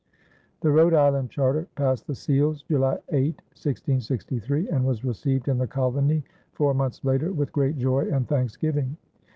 The 0.61 0.71
Rhode 0.71 0.95
Island 0.95 1.29
charter 1.29 1.67
passed 1.75 2.07
the 2.07 2.15
seals 2.15 2.63
July 2.63 2.97
8, 3.09 3.35
1663, 3.53 4.69
and 4.69 4.83
was 4.83 5.05
received 5.05 5.47
in 5.47 5.59
the 5.59 5.67
colony 5.67 6.23
four 6.53 6.73
months 6.73 7.05
later 7.05 7.31
with 7.31 7.53
great 7.53 7.77
joy 7.77 8.09
and 8.11 8.27
thanksgiving. 8.27 8.97